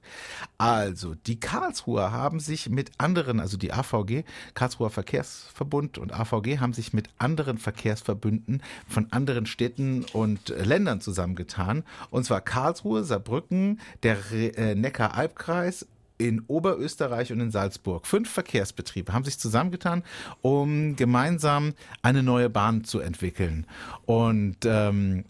[0.59, 6.73] Also, die Karlsruher haben sich mit anderen, also die AVG, Karlsruher Verkehrsverbund und AVG haben
[6.73, 11.85] sich mit anderen Verkehrsverbünden von anderen Städten und Ländern zusammengetan.
[12.11, 15.87] Und zwar Karlsruhe, Saarbrücken, der äh, Neckar-Alb-Kreis,
[16.29, 18.07] in Oberösterreich und in Salzburg.
[18.07, 20.03] Fünf Verkehrsbetriebe haben sich zusammengetan,
[20.43, 23.67] um gemeinsam eine neue Bahn zu entwickeln.
[24.07, 25.25] Und ähm,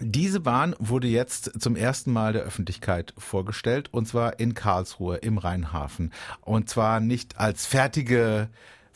[0.00, 5.36] diese Bahn wurde jetzt zum ersten Mal der Öffentlichkeit vorgestellt und zwar in Karlsruhe im
[5.36, 6.12] Rheinhafen.
[6.40, 8.48] Und zwar nicht als fertige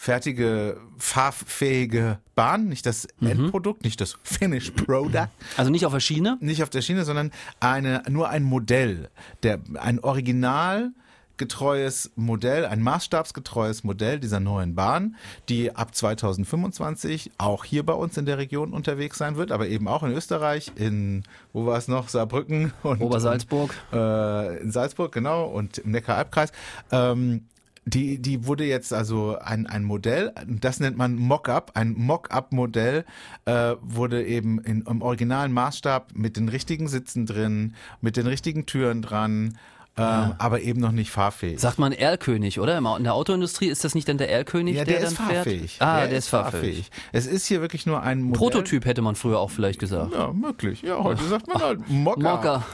[0.05, 3.29] fertige, fahrfähige Bahn, nicht das mhm.
[3.29, 5.29] Endprodukt, nicht das Finished Product.
[5.57, 6.37] Also nicht auf der Schiene?
[6.41, 9.09] Nicht auf der Schiene, sondern eine, nur ein Modell,
[9.43, 10.93] der, ein Original
[11.39, 15.17] getreues Modell, ein maßstabsgetreues Modell dieser neuen Bahn,
[15.49, 19.89] die ab 2025 auch hier bei uns in der Region unterwegs sein wird, aber eben
[19.89, 21.23] auch in Österreich, in,
[21.55, 23.75] wo war es noch, Saarbrücken und Obersalzburg.
[23.91, 26.53] Und, äh, in Salzburg, genau, und im Neckar-Alb-Kreis.
[26.93, 27.47] Ähm,
[27.87, 33.05] die, die wurde jetzt also ein, ein Modell, das nennt man Mock-up, ein Mock-up-Modell
[33.45, 38.67] äh, wurde eben in, im originalen Maßstab mit den richtigen Sitzen drin, mit den richtigen
[38.67, 39.59] Türen dran,
[39.99, 40.25] ja.
[40.25, 41.61] ähm, aber eben noch nicht fahrfähig.
[41.61, 42.79] Sagt man Erlkönig, oder?
[42.79, 45.77] In der Autoindustrie ist das nicht dann der Erlkönig, ja, der, der dann fahrfähig.
[45.77, 45.83] fährt?
[45.89, 46.77] Ah, der, der ist fahrfähig.
[46.77, 46.91] fahrfähig.
[47.13, 48.39] Es ist hier wirklich nur ein Modell.
[48.39, 50.13] Prototyp hätte man früher auch vielleicht gesagt.
[50.13, 50.83] Ja, möglich.
[50.83, 52.23] Ja, heute sagt man halt Mocker.
[52.23, 52.65] Mocker.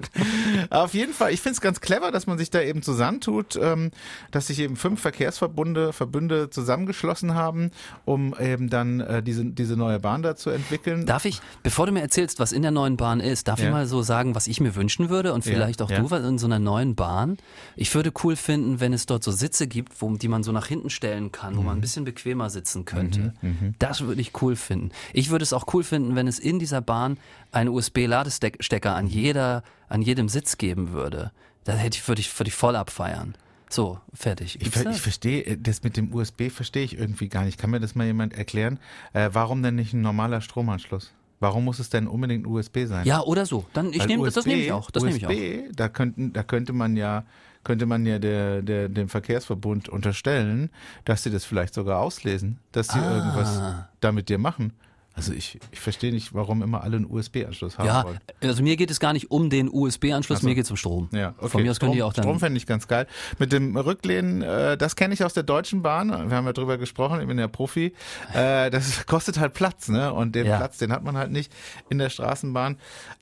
[0.70, 3.90] Auf jeden Fall, ich finde es ganz clever, dass man sich da eben zusammentut, ähm,
[4.30, 7.70] dass sich eben fünf Verkehrsverbunde, Verbünde zusammengeschlossen haben,
[8.04, 11.06] um eben dann äh, diese, diese neue Bahn da zu entwickeln.
[11.06, 13.66] Darf ich, bevor du mir erzählst, was in der neuen Bahn ist, darf ja.
[13.66, 16.00] ich mal so sagen, was ich mir wünschen würde und vielleicht auch ja.
[16.00, 17.36] du, in so einer neuen Bahn.
[17.76, 20.66] Ich würde cool finden, wenn es dort so Sitze gibt, wo, die man so nach
[20.66, 23.34] hinten stellen kann, wo man ein bisschen bequemer sitzen könnte.
[23.78, 24.90] Das würde ich cool finden.
[25.12, 27.18] Ich würde es auch cool finden, wenn es in dieser Bahn
[27.52, 31.32] einen USB-Ladestecker an jeder, an jedem Sitz geben würde.
[31.64, 33.34] Da hätte ich, würde ich, würde ich voll abfeiern.
[33.70, 34.58] So, fertig.
[34.62, 34.96] Ich, ver- das?
[34.96, 37.58] ich verstehe, äh, das mit dem USB verstehe ich irgendwie gar nicht.
[37.58, 38.78] Kann mir das mal jemand erklären?
[39.12, 41.12] Äh, warum denn nicht ein normaler Stromanschluss?
[41.40, 43.06] Warum muss es denn unbedingt USB sein?
[43.06, 43.64] ja, oder so.
[43.72, 44.90] Dann, ich nehme, das USB nehme ich auch.
[44.90, 45.30] Das nehme ich auch.
[45.30, 47.24] USB, Da könnten, da könnte man ja,
[47.64, 50.70] könnte man ja der, der, dem Verkehrsverbund unterstellen,
[51.04, 53.16] dass sie das vielleicht sogar auslesen, dass sie Ah.
[53.16, 53.62] irgendwas
[54.00, 54.72] damit dir machen.
[55.18, 58.20] Also ich, ich verstehe nicht, warum immer alle einen USB-Anschluss haben Ja, wollen.
[58.40, 60.46] also mir geht es gar nicht um den USB-Anschluss, so.
[60.46, 61.08] mir geht es um Strom.
[61.10, 61.48] Ja, okay.
[61.48, 62.22] Von mir aus können die Strom, auch dann.
[62.22, 63.08] Strom fände ich ganz geil.
[63.40, 66.10] Mit dem Rücklehnen, äh, das kenne ich aus der Deutschen Bahn.
[66.30, 67.92] Wir haben ja drüber gesprochen, ich bin ja Profi.
[68.32, 70.12] Äh, das kostet halt Platz, ne?
[70.12, 70.58] Und den Ja.
[70.58, 71.52] Platz, den hat man halt nicht
[71.88, 72.76] in der Straßenbahn.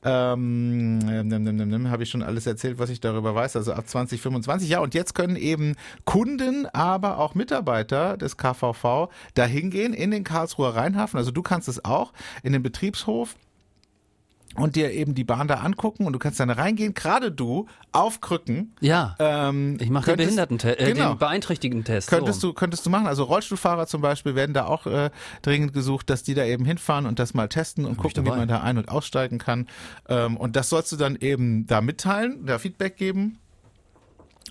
[0.05, 3.57] Ähm, ähm, habe ich schon alles erzählt, was ich darüber weiß.
[3.57, 4.69] Also ab 2025.
[4.69, 10.25] Ja, und jetzt können eben Kunden, aber auch Mitarbeiter des KVV da hingehen in den
[10.25, 11.17] Karlsruher Rheinhafen.
[11.19, 13.37] Also du kannst es auch in den Betriebshof
[14.57, 18.21] und dir eben die Bahn da angucken und du kannst dann reingehen, gerade du, auf
[18.21, 18.75] Krücken.
[18.81, 21.11] ja, Ähm, ich mache den Behindertentest, äh, genau.
[21.11, 22.09] den Beeinträchtigten-Test.
[22.09, 22.49] Könntest so.
[22.49, 23.07] du, könntest du machen.
[23.07, 25.11] Also Rollstuhlfahrer zum Beispiel werden da auch äh,
[25.43, 28.49] dringend gesucht, dass die da eben hinfahren und das mal testen und gucken, wie man
[28.49, 29.67] da ein- und aussteigen kann.
[30.09, 33.39] Ähm, und das sollst du dann eben da mitteilen, da Feedback geben.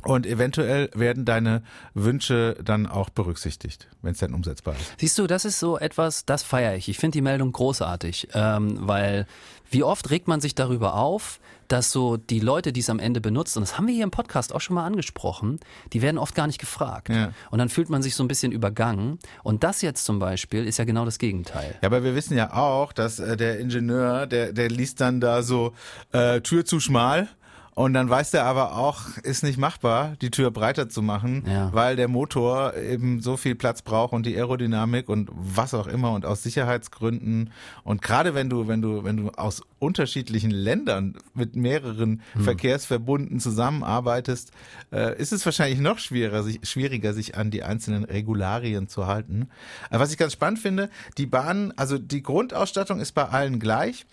[0.04, 5.00] Und eventuell werden deine Wünsche dann auch berücksichtigt, wenn es dann umsetzbar ist.
[5.00, 6.90] Siehst du, das ist so etwas, das feiere ich.
[6.90, 9.26] Ich finde die Meldung großartig, ähm, weil
[9.70, 13.22] wie oft regt man sich darüber auf, dass so die Leute, die es am Ende
[13.22, 15.60] benutzt, und das haben wir hier im Podcast auch schon mal angesprochen,
[15.94, 17.10] die werden oft gar nicht gefragt.
[17.10, 17.32] Ja.
[17.50, 19.20] Und dann fühlt man sich so ein bisschen übergangen.
[19.44, 21.76] Und das jetzt zum Beispiel ist ja genau das Gegenteil.
[21.82, 25.42] Ja, aber wir wissen ja auch, dass äh, der Ingenieur, der, der liest dann da
[25.42, 25.74] so
[26.12, 27.28] äh, Tür zu schmal.
[27.76, 31.74] Und dann weiß der aber auch, ist nicht machbar, die Tür breiter zu machen, Ja.
[31.74, 36.14] weil der Motor eben so viel Platz braucht und die Aerodynamik und was auch immer
[36.14, 37.52] und aus Sicherheitsgründen.
[37.84, 44.52] Und gerade wenn du, wenn du, wenn du aus unterschiedlichen Ländern mit mehreren Verkehrsverbunden zusammenarbeitest,
[44.94, 49.50] äh, ist es wahrscheinlich noch schwieriger sich, schwieriger, sich an die einzelnen Regularien zu halten.
[49.90, 54.06] Aber was ich ganz spannend finde, die Bahn, also die Grundausstattung ist bei allen gleich.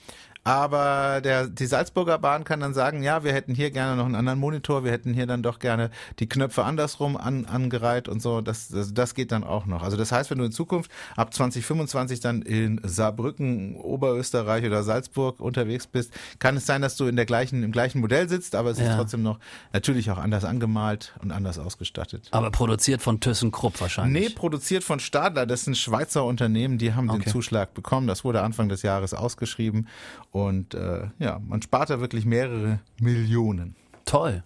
[0.44, 4.16] Aber der, die Salzburger Bahn kann dann sagen, ja, wir hätten hier gerne noch einen
[4.16, 8.40] anderen Monitor, wir hätten hier dann doch gerne die Knöpfe andersrum an, angereiht und so.
[8.40, 9.82] Das, das, das geht dann auch noch.
[9.84, 15.38] Also das heißt, wenn du in Zukunft ab 2025 dann in Saarbrücken, Oberösterreich oder Salzburg
[15.38, 18.70] unterwegs bist, kann es sein, dass du in der gleichen, im gleichen Modell sitzt, aber
[18.70, 18.96] es ist Ja.
[18.96, 19.38] trotzdem noch
[19.72, 22.28] natürlich auch anders angemalt und anders ausgestattet.
[22.32, 24.34] Aber produziert von ThyssenKrupp Nee, wahrscheinlich.
[24.34, 25.46] produziert von Stadler.
[25.46, 27.20] Das ist ein Schweizer Unternehmen, die haben Okay.
[27.24, 28.08] den Zuschlag bekommen.
[28.08, 29.86] Das wurde Anfang des Jahres ausgeschrieben.
[30.32, 33.76] Und äh, ja, man spart da wirklich mehrere Millionen.
[34.04, 34.42] Toll,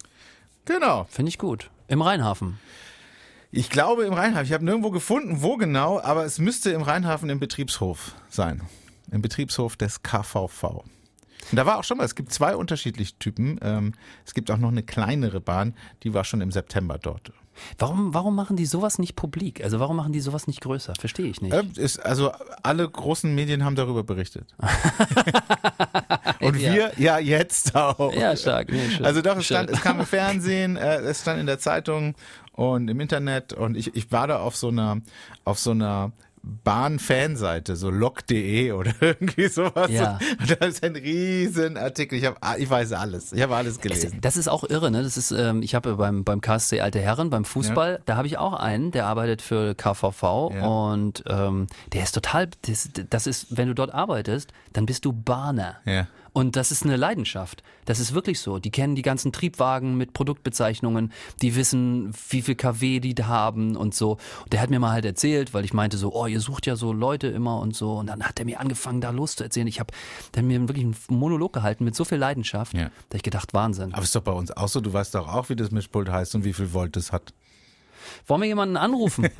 [0.65, 1.05] Genau.
[1.09, 1.71] finde ich gut.
[1.87, 2.59] Im Rheinhafen.
[3.51, 4.45] Ich glaube im Rheinhafen.
[4.45, 8.61] Ich habe nirgendwo gefunden, wo genau, aber es müsste im Rheinhafen im Betriebshof sein.
[9.09, 10.63] Im Betriebshof des KVV.
[10.63, 13.57] Und da war auch schon mal, es gibt zwei unterschiedliche Typen.
[13.61, 13.93] Ähm,
[14.25, 15.73] es gibt auch noch eine kleinere Bahn,
[16.03, 17.31] die war schon im September dort.
[17.77, 19.63] Warum, warum machen die sowas nicht publik?
[19.63, 20.93] Also warum machen die sowas nicht größer?
[20.99, 21.53] Verstehe ich nicht.
[21.53, 22.31] Äh, ist, also
[22.63, 24.47] alle großen Medien haben darüber berichtet.
[26.39, 26.73] Und Ja.
[26.73, 28.13] wir ja jetzt auch.
[28.13, 28.71] Ja, stark.
[28.71, 29.05] Nee, schön.
[29.05, 32.15] Also doch, es, stand, es kam im Fernsehen, äh, es stand in der Zeitung
[32.53, 35.01] und im Internet und ich, ich war da auf so einer,
[35.45, 36.11] auf so einer
[36.63, 39.91] Bahn-Fanseite, so log.de oder irgendwie sowas.
[39.91, 40.19] Ja.
[40.39, 42.17] Und da ist ein riesen Artikel.
[42.17, 43.33] Ich, hab, ich weiß alles.
[43.33, 44.17] Ich habe alles Es- gelesen.
[44.21, 45.03] Das ist auch irre, ne?
[45.03, 48.37] Das ist, ähm, ich habe beim, beim KSC Alte Herren, beim Fußball, da habe ich
[48.37, 50.65] auch einen, der arbeitet für KVV Ja.
[50.65, 55.13] und ähm, der ist total, das, das ist, wenn du dort arbeitest, dann bist du
[55.13, 55.77] Bahner.
[55.85, 56.07] Ja.
[56.37, 57.63] Und das ist eine Leidenschaft.
[57.85, 58.59] Das ist wirklich so.
[58.59, 63.75] Die kennen die ganzen Triebwagen mit Produktbezeichnungen, die wissen, wie viel kW die da haben
[63.75, 64.17] und so.
[64.43, 66.75] Und der hat mir mal halt erzählt, weil ich meinte so, oh, ihr sucht ja
[66.75, 67.93] so Leute immer und so.
[67.97, 69.65] Und dann hat er mir angefangen, da loszuerzählen.
[69.65, 69.91] Ich habe
[70.33, 72.81] dann mir wirklich einen Monolog gehalten mit so viel Leidenschaft, Ja.
[72.83, 73.95] da hab ich gedacht, Wahnsinn.
[73.95, 74.79] Aber ist doch bei uns auch so.
[74.79, 77.33] Du weißt doch auch, wie das Mischpult heißt und wie viel Volt es hat.
[78.27, 79.27] Wollen wir jemanden anrufen?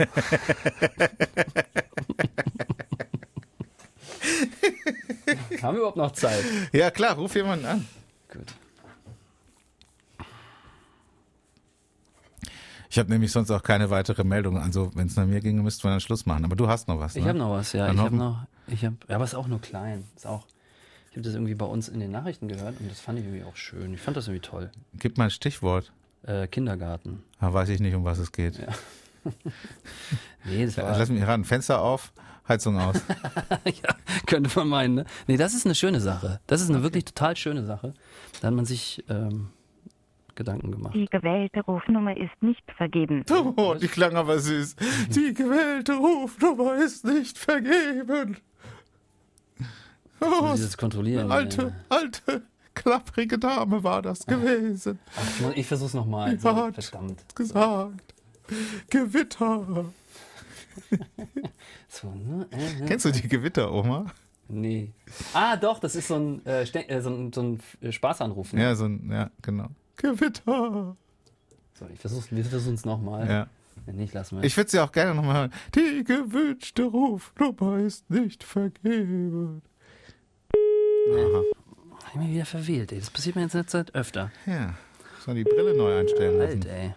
[5.62, 6.44] Haben wir überhaupt noch Zeit?
[6.72, 7.88] Ja, klar, ruf jemanden an.
[8.32, 8.54] Gut.
[12.90, 14.58] Ich habe nämlich sonst auch keine weitere Meldung.
[14.58, 16.46] Also, wenn es nach mir ginge, müssten wir dann Schluss machen.
[16.46, 17.16] Aber du hast noch was.
[17.16, 17.30] Ich ne?
[17.30, 17.88] habe noch was, ja.
[17.88, 20.06] Dann ich habe noch, ich habe, ja, aber ist auch nur klein.
[20.16, 20.48] Ist auch,
[21.12, 23.44] ich habe das irgendwie bei uns in den Nachrichten gehört und das fand ich irgendwie
[23.44, 23.94] auch schön.
[23.94, 24.72] Ich fand das irgendwie toll.
[24.94, 25.92] Gib mal ein Stichwort.
[26.24, 27.24] Äh, Kindergarten.
[27.40, 28.60] Da weiß ich nicht, um was es geht.
[30.46, 31.44] Nee, das war, Lass mich ran.
[31.44, 32.14] Fenster auf,
[32.48, 32.96] Heizung aus.
[33.66, 35.06] ja, könnte man meinen, ne?
[35.28, 36.40] Nee, das ist eine schöne Sache.
[36.48, 37.94] Das ist eine wirklich total schöne Sache.
[38.42, 39.50] Da hat man sich ähm,
[40.36, 40.94] Gedanken gemacht.
[40.96, 43.24] Die gewählte Rufnummer ist nicht vergeben.
[43.58, 44.76] Oh, die klang aber süß.
[45.10, 48.38] Die gewählte Rufnummer ist nicht vergeben.
[50.20, 51.32] Oh, Dieses Kontrollieren.
[51.32, 52.42] alte, alte,
[52.74, 55.00] klapprige Dame war das gewesen.
[55.16, 56.32] Ach, ich versuch's nochmal.
[56.36, 57.36] Die So, hat verdammt.
[57.36, 58.14] gesagt.
[58.90, 59.86] Gewitter.
[61.90, 62.48] So, ne?
[62.52, 62.86] Äh, äh.
[62.86, 64.08] Kennst du die Gewitter, Oma?
[64.50, 64.94] Nee.
[65.34, 68.54] Ah, doch, das ist so ein, äh, äh, so ein, so ein äh, Spaßanruf.
[68.54, 68.62] Ne?
[68.62, 69.68] Ja, so ein, ja, genau.
[69.98, 70.96] Gewitter.
[71.74, 73.28] So, ich versuch's, wir versuchen es nochmal.
[73.28, 73.48] Ja.
[73.86, 75.54] Wenn nicht, lassen wir Ich würde sie auch gerne nochmal hören.
[75.76, 79.62] Die gewünschte Rufnummer ist nicht vergeben.
[80.54, 81.44] Aha.
[82.08, 83.00] Ich bin wieder verwählt, ey.
[83.00, 84.32] Das passiert mir jetzt in letzter Zeit öfter.
[84.46, 84.76] Ja.
[85.24, 86.64] Soll die Brille neu einstellen lassen.
[86.64, 86.96] Alt, ey.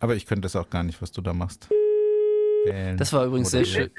[0.00, 1.68] Aber ich könnte das auch gar nicht, was du da machst.
[2.96, 3.90] Das war übrigens sehr schön.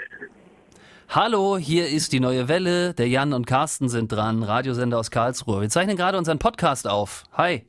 [1.10, 2.93] Hallo, hier ist die neue Welle.
[2.93, 5.62] Der Jan und Carsten sind dran, Radiosender aus Karlsruhe.
[5.62, 7.23] Wir zeichnen gerade unseren Podcast auf.
[7.34, 7.65] Hi.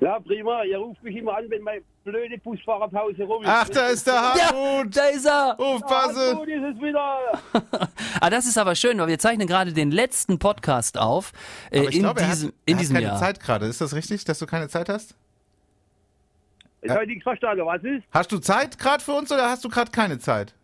[0.00, 0.62] Ja, prima.
[0.64, 3.48] Ihr ruft mich immer an, wenn meine blöde Busfahrerpause rum ist.
[3.50, 4.96] Ach, da ist der Hartmut.
[4.96, 5.58] da ist er.
[5.58, 6.36] Aufpasse.
[6.36, 7.18] Gut ist es wieder.
[8.18, 11.32] Ah, das ist aber schön, weil wir zeichnen gerade den letzten Podcast auf
[11.70, 13.20] äh, Aber ich in glaube, er diesem, hat, in er diesem hat keine Jahr.
[13.20, 13.66] Zeit gerade.
[13.66, 15.14] Ist das richtig, dass du keine Zeit hast?
[16.86, 17.64] Jetzt habe ich nichts verstanden.
[17.66, 18.04] Was ist?
[18.12, 20.54] Hast du Zeit gerade für uns oder hast du gerade keine Zeit?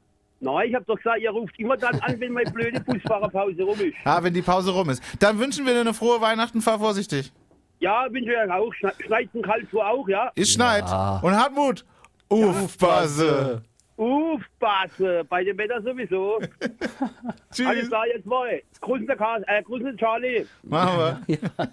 [0.41, 3.79] Nein, ich habe doch gesagt, ihr ruft immer dann an, wenn meine blöde Busfahrerpause rum
[3.81, 3.95] ist.
[4.05, 5.03] Ah, wenn die Pause rum ist.
[5.21, 6.61] Dann wünschen wir dir eine frohe Weihnachten.
[6.61, 7.33] Fahr vorsichtig.
[7.79, 8.73] Ja, bin ich ja auch.
[8.75, 10.33] Schne- Schneit in Karlsruhe auch, ja?
[10.35, 10.83] Es schneit.
[11.23, 11.85] Und Hartmut.
[12.29, 13.63] Aufpasse.
[14.03, 16.39] Aufpasse, bei dem Wetter sowieso.
[17.01, 17.11] Alles
[17.53, 17.89] Tschüss.
[17.89, 18.61] klar, jetzt mal.
[18.81, 20.47] Grüßen der Karl, äh, grüßen der Charlie.
[20.63, 21.41] Machen wir.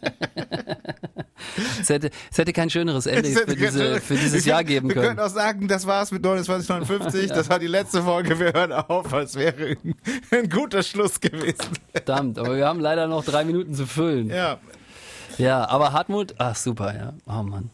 [1.79, 4.95] Es hätte, es hätte kein schöneres Ende für, diese, für dieses Jahr können- geben Wir
[4.95, 5.07] können.
[5.07, 7.29] können auch sagen, das war's mit 2959.
[7.33, 8.37] Das war die letzte Folge.
[8.39, 9.95] Wir hören auf, als wäre ein,
[10.31, 11.77] ein guter Schluss gewesen.
[11.93, 14.27] Verdammt, aber wir haben leider noch drei Minuten zu füllen.
[14.29, 14.57] Ja.
[15.37, 17.13] Ja, aber Hartmut, ach super, ja.
[17.25, 17.69] Oh Mann.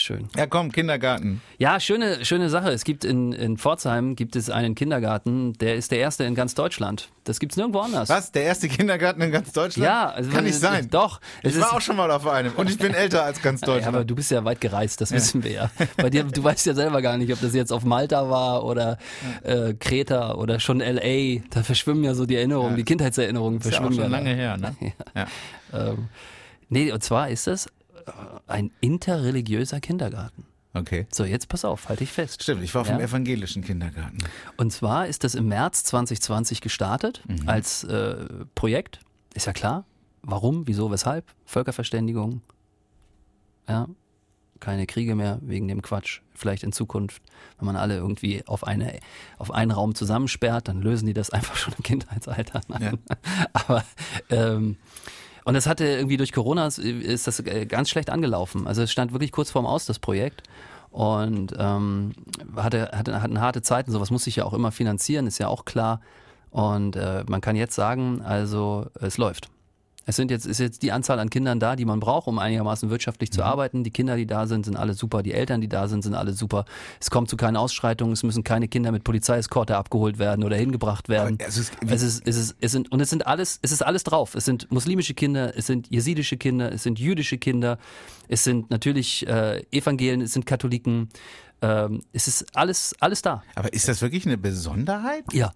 [0.00, 0.28] Schön.
[0.36, 1.42] Ja, komm, Kindergarten.
[1.58, 2.70] Ja, schöne, schöne Sache.
[2.70, 6.54] Es gibt in, in Pforzheim gibt es einen Kindergarten, der ist der erste in ganz
[6.54, 7.10] Deutschland.
[7.24, 8.08] Das gibt's nirgendwo anders.
[8.08, 8.32] Was?
[8.32, 9.84] Der erste Kindergarten in ganz Deutschland?
[9.86, 10.88] Ja, also Kann nicht es- sein.
[10.90, 11.20] Doch.
[11.42, 12.52] Es Ich war auch schon mal auf einem.
[12.54, 14.10] Und ich bin älter als ganz ja, aber Deutschland.
[14.10, 15.70] du bist ja weit gereist, das wissen wir ja.
[15.96, 18.96] Bei dir, du weißt ja selber gar nicht, ob das jetzt auf Malta war oder
[19.42, 21.40] äh, Kreta oder schon LA.
[21.50, 24.18] Da verschwimmen ja so die Erinnerungen, die Kindheitserinnerungen ist ja auch verschwimmen schon ja.
[24.18, 24.74] lange her, ne?
[25.14, 25.26] Ja.
[25.72, 26.08] Ähm,
[26.70, 27.68] nee, und zwar ist das
[28.46, 30.44] ein interreligiöser Kindergarten.
[30.72, 31.06] Okay.
[31.10, 32.42] So, jetzt pass auf, halte ich fest.
[32.44, 32.96] Stimmt, ich war auf Ja.
[32.96, 34.18] dem evangelischen Kindergarten.
[34.56, 38.16] Und zwar ist das im März 2020 gestartet als äh,
[38.54, 39.00] Projekt.
[39.34, 39.84] Ist ja klar.
[40.22, 41.24] Warum, wieso, weshalb?
[41.44, 42.42] Völkerverständigung.
[43.68, 43.88] Ja.
[44.60, 46.20] Keine Kriege mehr wegen dem Quatsch.
[46.34, 47.22] Vielleicht in Zukunft,
[47.58, 48.98] wenn man alle irgendwie auf, eine,
[49.38, 52.60] auf einen Raum zusammensperrt, dann lösen die das einfach schon im Kindheitsalter.
[52.68, 52.98] Nein.
[53.54, 53.82] Aber
[54.28, 54.76] ähm,
[55.44, 58.66] und das hatte irgendwie durch Corona ist- das äh, ganz schlecht angelaufen.
[58.66, 60.42] Also es stand wirklich kurz vorm Aus, das Projekt.
[60.90, 62.12] Und ähm,
[62.56, 63.92] hatte, hatte, hatten harte Zeiten.
[63.92, 66.00] Sowas muss sich ja auch immer finanzieren, ist ja auch klar.
[66.50, 69.50] Und äh, man kann jetzt sagen, also es läuft.
[70.06, 72.90] Es sind jetzt, ist jetzt die Anzahl an Kindern da, die man braucht, um einigermaßen
[72.90, 73.84] wirtschaftlich zu arbeiten.
[73.84, 75.22] Die Kinder, die da sind, sind alle super.
[75.22, 76.64] Die Eltern, die da sind, sind alle super.
[77.00, 78.12] Es kommt zu keinen Ausschreitungen.
[78.14, 81.38] Es müssen keine Kinder mit Polizeieskorte abgeholt werden oder hingebracht werden.
[81.40, 84.02] Es ist- es ist, es ist, es sind, und es sind alles, es ist alles
[84.02, 84.34] drauf.
[84.34, 87.78] Es sind muslimische Kinder, es sind jesidische Kinder, es sind jüdische Kinder,
[88.26, 91.08] es sind natürlich äh, Evangelien, es sind Katholiken.
[91.62, 93.42] Ähm, es ist alles, alles da.
[93.54, 95.24] Aber ist das wirklich eine Besonderheit?
[95.32, 95.52] Ja.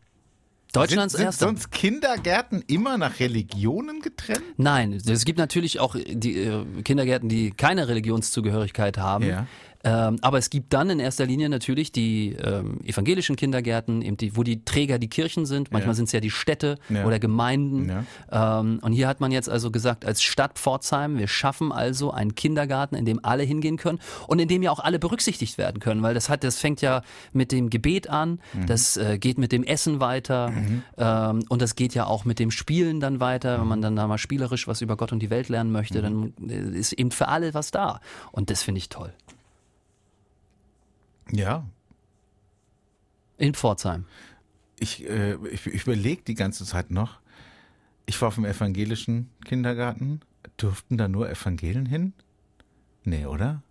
[0.75, 1.47] Deutschlands sind, sind erster.
[1.47, 4.43] sonst Kindergärten immer nach Religionen getrennt?
[4.57, 9.27] Nein, es gibt natürlich auch die äh, Kindergärten, die keine Religionszugehörigkeit haben.
[9.27, 9.47] Ja.
[9.85, 14.37] Ähm, aber es gibt dann in erster Linie natürlich die ähm, evangelischen Kindergärten, eben die,
[14.37, 15.71] wo die Träger die Kirchen sind.
[15.73, 15.95] Manchmal Ja.
[15.97, 17.05] sind es ja die Städte Ja.
[17.05, 17.89] oder Gemeinden.
[18.31, 18.61] Ja.
[18.61, 22.35] Ähm, und hier hat man jetzt also gesagt, als Stadt Pforzheim, wir schaffen also einen
[22.35, 26.03] Kindergarten, in dem alle hingehen können und in dem ja auch alle berücksichtigt werden können,
[26.03, 28.67] weil das hat, das fängt ja mit dem Gebet an, Mhm.
[28.67, 30.53] das äh, geht mit dem Essen weiter
[30.97, 34.07] ähm, und das geht ja auch mit dem Spielen dann weiter, wenn man dann da
[34.07, 37.29] mal spielerisch was über Gott und die Welt lernen möchte, dann äh, ist eben für
[37.29, 38.01] alle was da
[38.33, 39.13] und das finde ich toll.
[41.31, 41.67] Ja.
[43.39, 44.07] In Pforzheim.
[44.79, 47.21] Ich, äh, ich, ich überlege die ganze Zeit noch.
[48.07, 50.21] Ich war auf dem evangelischen Kindergarten.
[50.57, 52.13] Durften da nur Evangelien hin?
[53.05, 53.63] Nee, oder?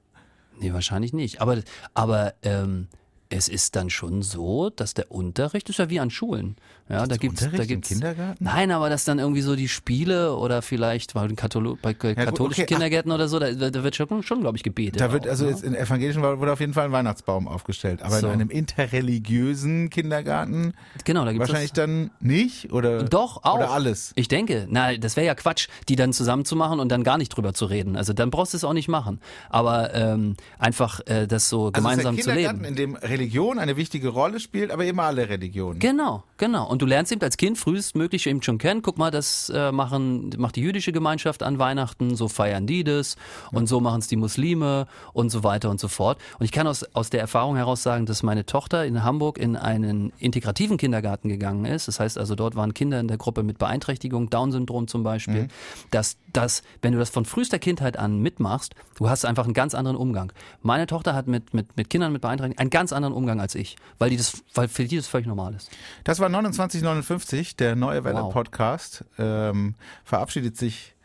[0.60, 1.42] Nee, wahrscheinlich nicht.
[1.42, 1.62] Aber,
[1.94, 2.88] aber ähm,
[3.30, 6.56] es ist dann schon so, dass der Unterricht ist ja wie an Schulen.
[6.90, 8.44] Ja, da gibt's, Unterricht da im gibt's, Kindergarten?
[8.44, 12.64] Nein, aber dass dann irgendwie so die Spiele oder vielleicht bei, Katholo bei katholischen okay,
[12.64, 12.68] ach.
[12.68, 15.00] Kindergärten oder so, da, da wird schon, schon glaube ich, gebetet.
[15.00, 15.52] Da wird auch, also ne?
[15.52, 18.28] jetzt in evangelischen wurde auf jeden Fall ein Weihnachtsbaum aufgestellt, aber So.
[18.28, 21.86] in einem interreligiösen Kindergarten genau, da gibt's wahrscheinlich das.
[21.86, 23.56] dann nicht oder Doch, auch.
[23.56, 24.12] oder alles.
[24.16, 27.54] Ich denke, na, das wäre ja Quatsch, die dann zusammenzumachen und dann gar nicht drüber
[27.54, 27.96] zu reden.
[27.96, 29.20] Also dann brauchst du es auch nicht machen.
[29.50, 32.76] Aber ähm, einfach äh, das so gemeinsam also es ist zu der Kindergarten, leben.
[32.76, 35.80] in dem Religion eine wichtige Rolle spielt, aber eben alle Religionen.
[35.80, 36.70] Genau, genau.
[36.70, 38.82] Und du lernst eben als Kind frühestmöglich eben schon kennen.
[38.82, 43.16] Guck mal, das äh, machen, macht die jüdische Gemeinschaft an Weihnachten, so feiern die das
[43.52, 46.20] und so machen es die Muslime und so weiter und so fort.
[46.40, 49.56] Und ich kann aus, aus der Erfahrung heraus sagen, dass meine Tochter in Hamburg in
[49.56, 51.88] einen integrativen Kindergarten gegangen ist.
[51.88, 55.48] Das heißt also, dort waren Kinder in der Gruppe mit Beeinträchtigung, Down-Syndrom zum Beispiel.
[55.90, 59.74] Dass das, wenn du das von frühester Kindheit an mitmachst, du hast einfach einen ganz
[59.74, 60.34] anderen Umgang.
[60.62, 63.78] Meine Tochter hat mit, mit, mit Kindern mit Beeinträchtigung einen ganz anderen Umgang als ich,
[64.00, 65.72] weil die das, weil für die das völlig normal ist.
[66.04, 66.28] Das war
[66.70, 68.34] 2959, der neue Welle Wow.
[68.34, 69.06] Podcast.
[69.18, 70.96] Ähm, verabschiedet sich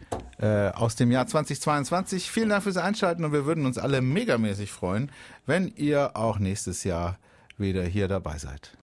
[0.41, 2.31] äh, aus dem Jahr 2022.
[2.31, 5.11] Vielen Dank fürs Einschalten und wir würden uns alle megamäßig freuen,
[5.47, 7.19] wenn ihr auch nächstes Jahr
[7.57, 8.77] wieder hier dabei seid.